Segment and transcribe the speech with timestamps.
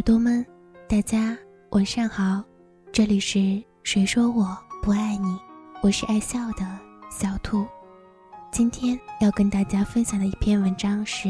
[0.00, 0.42] 耳朵们，
[0.88, 1.36] 大家
[1.72, 2.42] 晚上好，
[2.90, 5.38] 这里是谁说我不爱你？
[5.82, 6.66] 我是爱笑的
[7.10, 7.66] 小兔。
[8.50, 11.28] 今天要跟大家分享的一篇文章是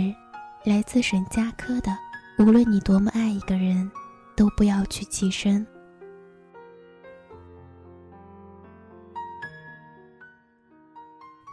[0.63, 1.91] 来自沈佳柯的：
[2.39, 3.91] 无论你多么爱一个人，
[4.37, 5.67] 都不要去寄生。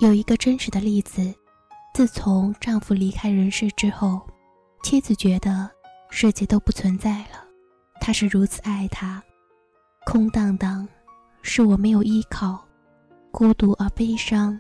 [0.02, 1.34] 有一个真实的例子，
[1.96, 4.22] 自从丈夫离开人世之后，
[4.84, 5.77] 妻子觉得。
[6.10, 7.46] 世界都不存在了，
[8.00, 9.22] 他是如此爱他，
[10.06, 10.88] 空荡荡，
[11.42, 12.66] 是我没有依靠，
[13.32, 14.60] 孤独而悲伤。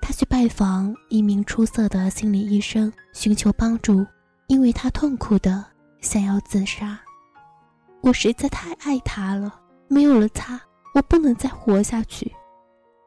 [0.00, 4.06] 他去拜访一名出色的心理医生，寻求帮助，
[4.48, 5.64] 因为他痛苦的
[6.00, 7.00] 想要自杀。
[8.02, 10.60] 我实在太爱他了，没有了他，
[10.94, 12.30] 我不能再活下去。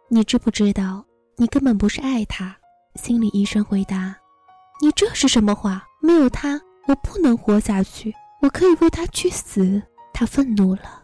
[0.10, 2.58] 你知不知道，你根本不是爱他？
[2.96, 4.16] 心理医生回答
[4.82, 5.86] ：“你这是什么话？
[6.02, 9.82] 没有他。”我不能活下去，我可以为他去死。
[10.14, 11.04] 他愤怒了。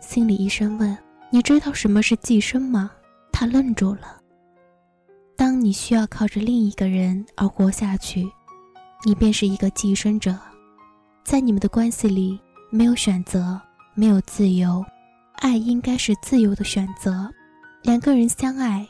[0.00, 0.96] 心理医生问
[1.30, 2.90] ：“你知道什么是寄生吗？”
[3.30, 4.16] 他愣住了。
[5.36, 8.28] 当你需要靠着另一个人而活下去，
[9.04, 10.36] 你便是一个寄生者。
[11.24, 12.40] 在你们的关系里，
[12.70, 13.60] 没有选择，
[13.94, 14.84] 没有自由。
[15.36, 17.30] 爱应该是自由的选择。
[17.82, 18.84] 两个人相爱，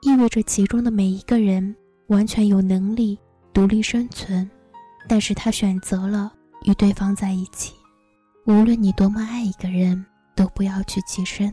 [0.00, 1.76] 意味着其中的每一个人
[2.08, 3.16] 完全有能力
[3.52, 4.50] 独立生存。
[5.08, 6.32] 但是他选择了
[6.64, 7.74] 与对方在一起。
[8.46, 11.52] 无论你多么爱一个人，都不要去寄生。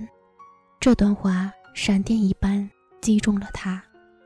[0.80, 2.70] 这段话闪电一般
[3.02, 3.82] 击中了他。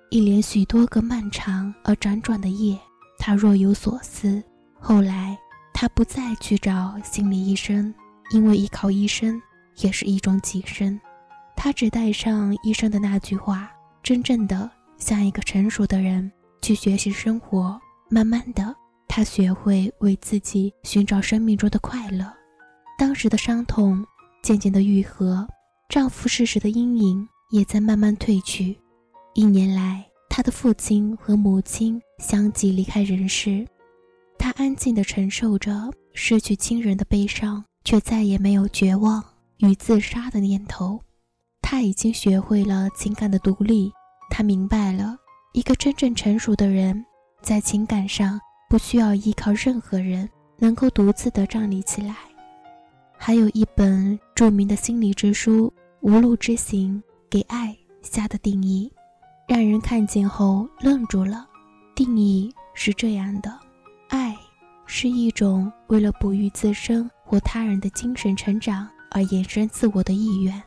[0.10, 2.80] 一连许多个漫长而辗转的夜，
[3.18, 4.42] 他若有所思。
[4.80, 5.38] 后来，
[5.74, 7.94] 他不再去找心理医生，
[8.32, 9.42] 因为依靠医生
[9.78, 11.00] 也是一种寄生。
[11.56, 13.72] 他只带上医生的那句话
[14.04, 17.80] ：“真正的像一个成熟的人去学习生活。”
[18.10, 18.76] 慢慢的。
[19.16, 22.26] 她学会为自己寻找生命中的快乐，
[22.98, 24.04] 当时的伤痛
[24.42, 25.48] 渐渐的愈合，
[25.88, 28.76] 丈夫逝世的阴影也在慢慢褪去。
[29.36, 33.68] 一年来，她的父亲和母亲相继离开人世，
[34.40, 39.24] 她安静地承受着失去亲人的悲伤，却再也没有绝望
[39.58, 41.00] 与自杀的念头。
[41.62, 43.92] 她已经学会了情感的独立，
[44.32, 45.16] 她明白了，
[45.54, 47.06] 一个真正成熟的人
[47.44, 48.42] 在情感上。
[48.74, 52.16] 不需要依靠任何人，能够独自的站立起来。
[53.16, 55.68] 还有一本著名的心理之书
[56.02, 56.96] 《无路之行》
[57.30, 58.92] 给爱下的定义，
[59.48, 61.48] 让人看见后愣住了。
[61.94, 63.60] 定义是这样的：
[64.10, 64.36] 爱
[64.88, 70.60] 是一种为了哺育自身或他人的精神成长而延伸自我的意愿。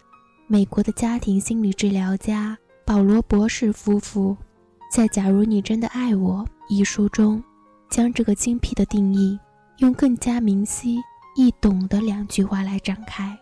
[0.46, 4.36] 美国的家庭心理治疗家保罗博士夫妇
[4.92, 7.42] 在《假如你真的爱我》一书中。
[7.88, 9.38] 将这个精辟的定义
[9.78, 10.98] 用更加明晰
[11.36, 13.38] 易懂的两句话来展开：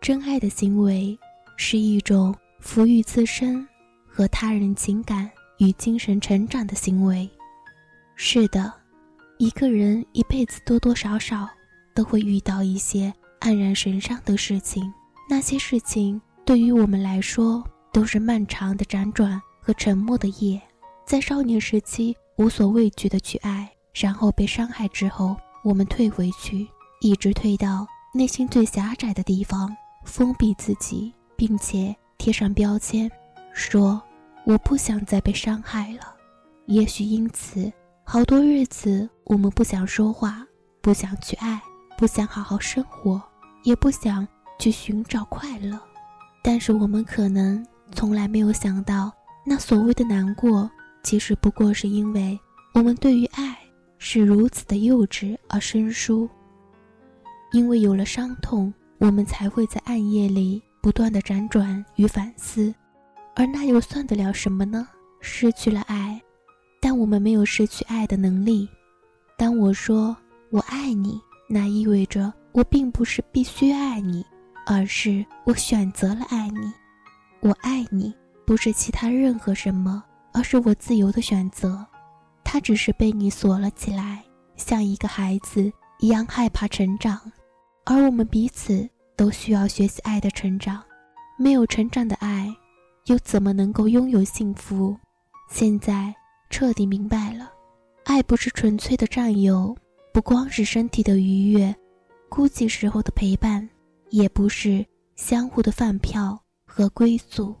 [0.00, 1.18] 真爱的行为
[1.56, 3.66] 是一种抚育自身
[4.06, 7.28] 和他人情感与精神成长的行为。
[8.16, 8.72] 是的，
[9.38, 11.48] 一个人一辈子多多少少
[11.94, 14.92] 都会遇到一些黯然神伤的事情，
[15.28, 17.62] 那些事情对于我们来说
[17.92, 20.60] 都是漫长的辗转和沉默的夜。
[21.06, 23.70] 在少年时期无所畏惧的去爱。
[23.94, 26.66] 然后被伤害之后，我们退回去，
[27.00, 29.74] 一直退到内心最狭窄的地方，
[30.04, 33.10] 封闭自己，并且贴上标签，
[33.52, 34.02] 说
[34.44, 36.14] 我不想再被伤害了。
[36.66, 37.72] 也许因此，
[38.02, 40.44] 好多日子我们不想说话，
[40.80, 41.60] 不想去爱，
[41.96, 43.22] 不想好好生活，
[43.62, 44.26] 也不想
[44.58, 45.78] 去寻找快乐。
[46.42, 49.12] 但是我们可能从来没有想到，
[49.46, 50.70] 那所谓的难过，
[51.02, 52.38] 其实不过是因为
[52.74, 53.43] 我们对于爱。
[54.06, 56.28] 是如此的幼稚而生疏，
[57.52, 62.72] 因为有了伤痛，我们才会在暗夜里不断的辗转与反思，
[63.34, 64.86] 而那又算得了什么呢？
[65.20, 66.20] 失去了爱，
[66.82, 68.68] 但我们没有失去爱的能力。
[69.38, 70.14] 当我说
[70.50, 71.18] 我爱你，
[71.48, 74.22] 那意味着我并不是必须爱你，
[74.66, 76.70] 而是我选择了爱你。
[77.40, 78.12] 我爱你，
[78.44, 81.86] 不是其他任何什么，而是我自由的选择。
[82.54, 84.22] 他只是被你锁了起来，
[84.54, 87.20] 像一个孩子一样害怕成长，
[87.84, 90.80] 而我们彼此都需要学习爱的成长。
[91.36, 92.54] 没有成长的爱，
[93.06, 94.96] 又怎么能够拥有幸福？
[95.50, 96.14] 现在
[96.48, 97.50] 彻底明白了，
[98.04, 99.76] 爱不是纯粹的占有，
[100.12, 101.74] 不光是身体的愉悦，
[102.28, 103.68] 孤寂时候的陪伴，
[104.10, 104.86] 也不是
[105.16, 107.52] 相互的饭票和归宿。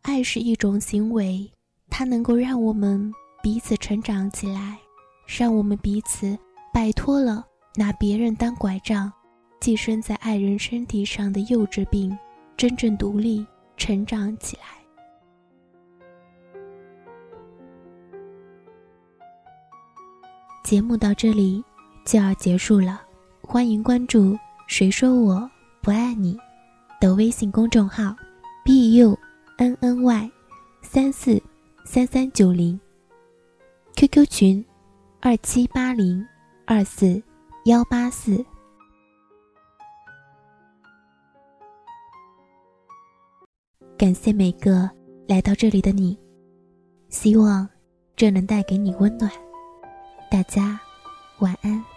[0.00, 1.46] 爱是一种行为，
[1.90, 3.12] 它能够让我们。
[3.44, 4.78] 彼此成长起来，
[5.26, 6.34] 让我们彼此
[6.72, 7.44] 摆脱了
[7.74, 9.12] 拿别人当拐杖，
[9.60, 12.16] 寄生在爱人身体上的幼稚病，
[12.56, 13.46] 真正独立
[13.76, 14.62] 成长起来。
[20.64, 21.62] 节目到这里
[22.06, 23.02] 就要结束了，
[23.42, 24.34] 欢迎关注
[24.66, 25.50] “谁说我
[25.82, 26.34] 不爱你”
[26.98, 28.16] 的微信公众号
[28.64, 29.18] ，b u
[29.58, 30.30] n n y
[30.80, 31.38] 三四
[31.84, 32.80] 三三九零
[33.96, 34.64] ，QQ 群
[35.20, 36.26] 二七八零
[36.66, 37.22] 二四
[37.66, 38.44] 幺八四。
[43.96, 44.90] 感谢每个
[45.28, 46.18] 来到这里的你，
[47.08, 47.68] 希望
[48.16, 49.30] 这能带给你温暖。
[50.30, 50.78] 大家
[51.38, 51.93] 晚安。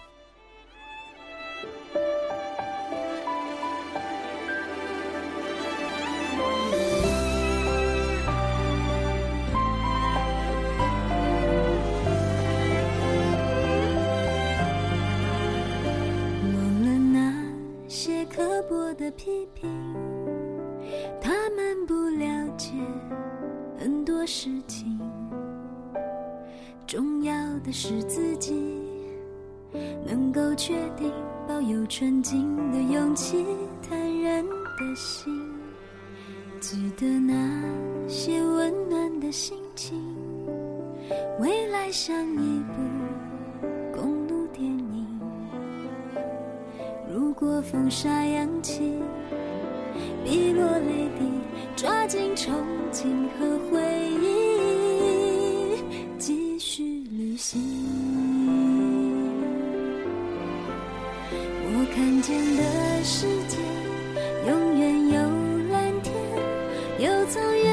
[19.07, 19.69] 的批评，
[21.21, 22.27] 他们不了
[22.57, 22.73] 解
[23.79, 24.99] 很多事情。
[26.85, 28.53] 重要的是自己
[30.05, 31.09] 能够确定，
[31.47, 33.45] 保有纯净的勇气，
[33.81, 35.33] 坦然的心。
[36.59, 37.63] 记得那
[38.09, 39.97] 些温暖的心情，
[41.39, 42.96] 未来像一部
[47.47, 48.81] 如果风沙扬起，
[50.21, 51.23] 碧落泪滴，
[51.77, 52.51] 抓紧憧
[52.91, 53.05] 憬
[53.39, 53.81] 和回
[54.21, 55.81] 忆。
[56.17, 57.61] 继续旅行，
[61.63, 63.57] 我看见的世界
[64.45, 65.15] 永远有
[65.71, 66.13] 蓝天，
[66.99, 67.63] 有从约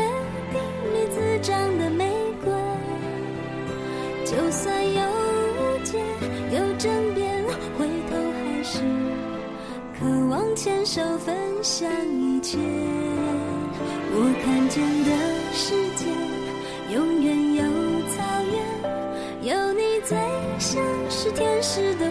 [0.53, 0.57] 定
[0.95, 2.09] 里滋长的玫
[2.45, 2.53] 瑰。
[4.25, 5.04] 就算有
[10.95, 12.57] 手分享一切。
[14.17, 15.11] 我看见的
[15.53, 16.07] 世界
[16.95, 17.63] 永远有
[18.11, 19.83] 草原，有你。
[20.05, 20.17] 最
[20.61, 20.81] 像
[21.11, 22.09] 是天使的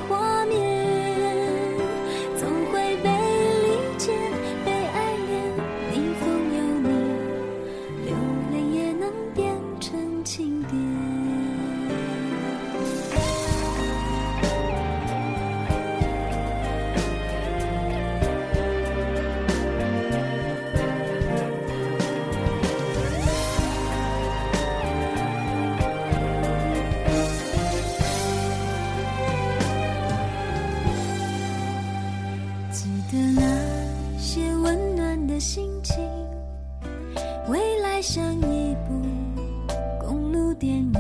[40.55, 40.93] 电影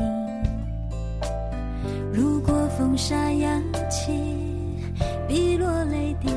[2.11, 4.11] 如果风沙扬起
[5.27, 6.29] 滴落泪滴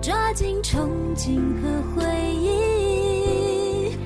[0.00, 2.04] 抓紧憧憬和回
[2.36, 3.96] 忆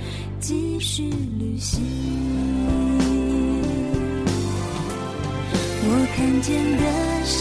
[0.41, 1.83] 继续旅行。
[5.91, 6.83] 我看见的
[7.25, 7.38] 是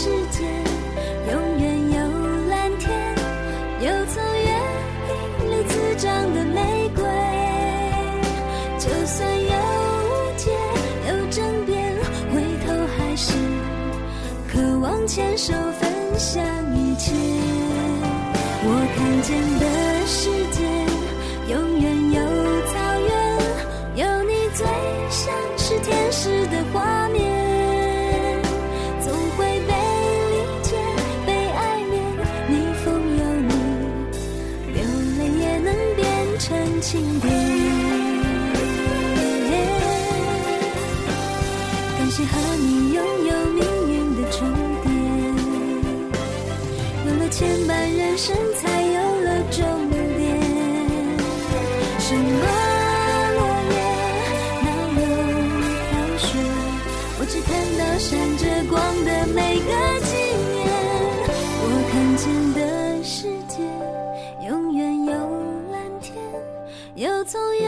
[15.18, 16.40] 牵手分享
[16.76, 17.10] 一切。
[18.62, 19.66] 我看见的
[20.06, 20.62] 世界，
[21.52, 22.22] 永远有
[22.68, 23.10] 草原，
[23.96, 24.64] 有你最
[25.10, 27.18] 像是天使的画面。
[29.00, 29.72] 总会被
[30.30, 30.76] 理解，
[31.26, 32.00] 被爱念，
[32.46, 32.52] 逆
[32.84, 32.86] 风
[33.18, 33.50] 有你，
[34.72, 34.78] 流
[35.18, 36.06] 泪也能变
[36.38, 37.26] 成晴天。
[41.98, 43.67] 感谢和你拥有你。
[47.38, 49.96] 牵绊人生，才有了终点。
[52.00, 52.42] 什么
[53.36, 53.38] 落
[53.70, 53.74] 叶，
[54.64, 54.66] 哪
[54.98, 55.00] 有
[55.86, 56.26] 飘雪？
[57.20, 60.10] 我只看到闪着光的每个纪
[60.50, 60.66] 念。
[61.62, 62.58] 我看见的
[63.04, 63.62] 世界，
[64.44, 65.12] 永远有
[65.70, 66.16] 蓝天，
[66.96, 67.62] 有从约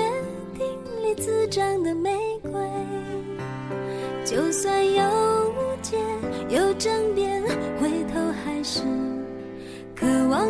[0.58, 0.66] 定
[1.04, 2.10] 里滋长的玫
[2.42, 2.50] 瑰。
[4.24, 5.09] 就算有。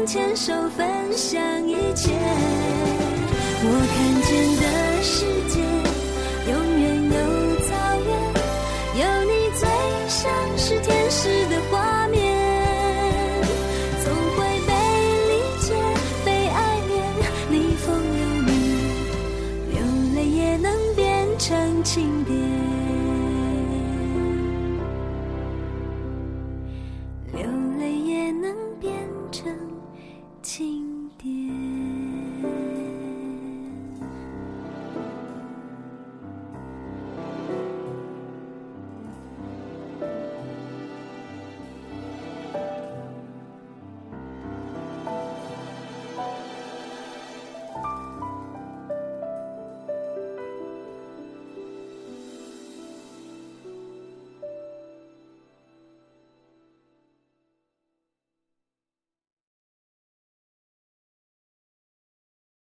[0.06, 2.10] 牵手分享一切。